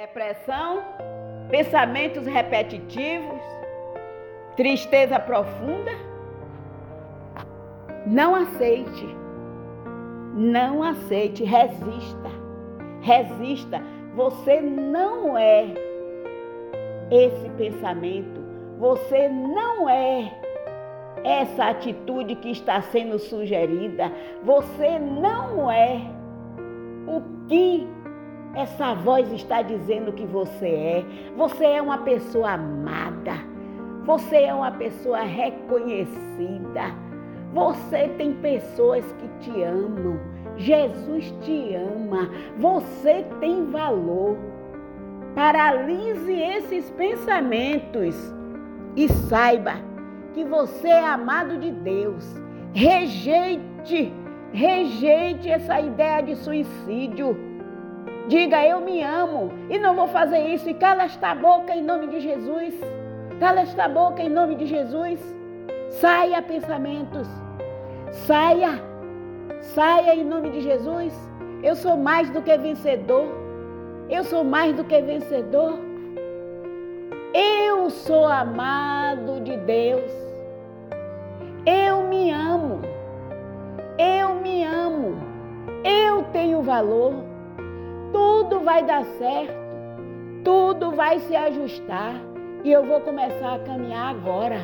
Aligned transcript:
Depressão, 0.00 0.82
pensamentos 1.50 2.24
repetitivos, 2.24 3.38
tristeza 4.56 5.20
profunda. 5.20 5.90
Não 8.06 8.34
aceite. 8.34 9.06
Não 10.34 10.82
aceite, 10.82 11.44
resista. 11.44 12.30
Resista. 13.02 13.82
Você 14.14 14.62
não 14.62 15.36
é 15.36 15.66
esse 17.10 17.50
pensamento. 17.58 18.40
Você 18.78 19.28
não 19.28 19.86
é 19.86 20.32
essa 21.22 21.66
atitude 21.66 22.36
que 22.36 22.52
está 22.52 22.80
sendo 22.80 23.18
sugerida. 23.18 24.10
Você 24.44 24.98
não 24.98 25.70
é 25.70 26.00
o 27.06 27.20
que 27.46 27.99
essa 28.54 28.94
voz 28.94 29.30
está 29.32 29.62
dizendo 29.62 30.12
que 30.12 30.26
você 30.26 30.66
é. 30.66 31.04
Você 31.36 31.64
é 31.64 31.82
uma 31.82 31.98
pessoa 31.98 32.52
amada. 32.52 33.32
Você 34.04 34.36
é 34.36 34.52
uma 34.52 34.72
pessoa 34.72 35.20
reconhecida. 35.20 36.94
Você 37.52 38.08
tem 38.16 38.34
pessoas 38.34 39.04
que 39.12 39.28
te 39.40 39.62
amam. 39.62 40.18
Jesus 40.56 41.32
te 41.42 41.74
ama. 41.74 42.28
Você 42.58 43.24
tem 43.40 43.66
valor. 43.70 44.36
Paralise 45.34 46.32
esses 46.32 46.90
pensamentos 46.90 48.34
e 48.96 49.08
saiba 49.08 49.74
que 50.34 50.44
você 50.44 50.88
é 50.88 51.06
amado 51.06 51.56
de 51.58 51.70
Deus. 51.70 52.24
Rejeite, 52.72 54.12
rejeite 54.52 55.48
essa 55.48 55.80
ideia 55.80 56.20
de 56.20 56.34
suicídio. 56.36 57.49
Diga, 58.30 58.64
eu 58.64 58.80
me 58.80 59.02
amo 59.02 59.50
e 59.68 59.76
não 59.76 59.96
vou 59.96 60.06
fazer 60.06 60.38
isso. 60.54 60.70
E 60.70 60.74
cala 60.74 61.02
esta 61.02 61.34
boca 61.34 61.74
em 61.74 61.82
nome 61.82 62.06
de 62.06 62.20
Jesus. 62.20 62.72
Cala 63.40 63.62
esta 63.62 63.88
boca 63.88 64.22
em 64.22 64.28
nome 64.28 64.54
de 64.54 64.66
Jesus. 64.66 65.18
Saia 65.88 66.40
pensamentos. 66.40 67.26
Saia. 68.12 68.80
Saia 69.60 70.14
em 70.14 70.24
nome 70.24 70.50
de 70.50 70.60
Jesus. 70.60 71.12
Eu 71.60 71.74
sou 71.74 71.96
mais 71.96 72.30
do 72.30 72.40
que 72.40 72.56
vencedor. 72.56 73.26
Eu 74.08 74.22
sou 74.22 74.44
mais 74.44 74.76
do 74.76 74.84
que 74.84 75.02
vencedor. 75.02 75.76
Eu 77.34 77.90
sou 77.90 78.28
amado 78.28 79.40
de 79.40 79.56
Deus. 79.56 80.12
Eu 81.66 82.04
me 82.04 82.30
amo. 82.30 82.80
Eu 83.98 84.36
me 84.36 84.62
amo. 84.62 85.18
Eu 85.82 86.22
tenho 86.32 86.62
valor 86.62 87.29
tudo 88.20 88.60
vai 88.60 88.84
dar 88.84 89.02
certo, 89.02 89.54
tudo 90.44 90.90
vai 90.90 91.18
se 91.20 91.34
ajustar 91.34 92.20
e 92.62 92.70
eu 92.70 92.84
vou 92.84 93.00
começar 93.00 93.54
a 93.54 93.58
caminhar 93.60 94.10
agora. 94.10 94.58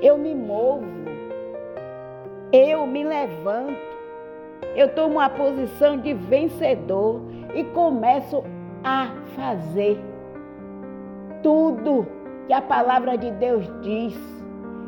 Eu 0.00 0.16
me 0.16 0.32
movo, 0.36 0.86
eu 2.52 2.86
me 2.86 3.02
levanto, 3.02 3.76
eu 4.76 4.94
tomo 4.94 5.14
uma 5.14 5.28
posição 5.28 5.98
de 5.98 6.14
vencedor 6.14 7.22
e 7.56 7.64
começo 7.64 8.44
a 8.84 9.08
fazer 9.34 9.98
tudo 11.42 12.06
que 12.46 12.52
a 12.52 12.62
palavra 12.62 13.18
de 13.18 13.32
Deus 13.32 13.68
diz. 13.82 14.16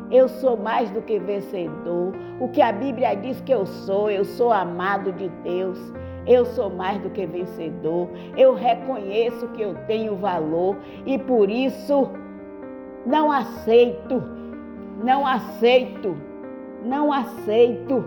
Eu 0.09 0.29
sou 0.29 0.55
mais 0.55 0.89
do 0.91 1.01
que 1.01 1.19
vencedor. 1.19 2.13
O 2.39 2.47
que 2.47 2.61
a 2.61 2.71
Bíblia 2.71 3.13
diz 3.15 3.41
que 3.41 3.51
eu 3.51 3.65
sou, 3.65 4.09
eu 4.09 4.23
sou 4.23 4.53
amado 4.53 5.11
de 5.11 5.27
Deus. 5.43 5.77
Eu 6.27 6.45
sou 6.45 6.69
mais 6.69 7.01
do 7.01 7.09
que 7.09 7.25
vencedor. 7.25 8.09
Eu 8.37 8.53
reconheço 8.53 9.47
que 9.49 9.61
eu 9.61 9.75
tenho 9.87 10.15
valor 10.15 10.77
e 11.05 11.17
por 11.17 11.49
isso 11.49 12.09
não 13.05 13.31
aceito, 13.31 14.23
não 15.03 15.25
aceito, 15.25 16.15
não 16.83 17.11
aceito, 17.11 18.05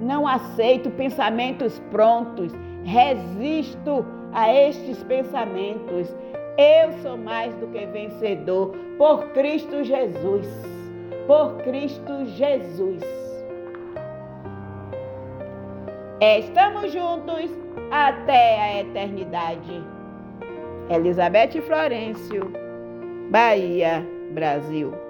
não 0.00 0.26
aceito 0.26 0.90
pensamentos 0.90 1.80
prontos. 1.90 2.52
Resisto 2.84 4.04
a 4.32 4.52
estes 4.52 5.02
pensamentos. 5.04 6.14
Eu 6.58 6.92
sou 7.02 7.16
mais 7.16 7.54
do 7.56 7.66
que 7.68 7.86
vencedor 7.86 8.74
por 8.98 9.28
Cristo 9.32 9.82
Jesus. 9.82 10.46
Por 11.26 11.56
Cristo 11.62 12.26
Jesus. 12.26 13.23
Estamos 16.26 16.90
juntos 16.90 17.50
até 17.90 18.58
a 18.58 18.80
eternidade. 18.80 19.84
Elizabeth 20.88 21.60
Florencio, 21.60 22.50
Bahia, 23.30 24.02
Brasil. 24.32 25.03